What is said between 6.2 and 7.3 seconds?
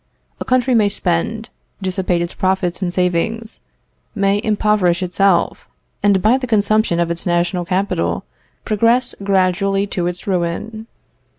by the consumption of its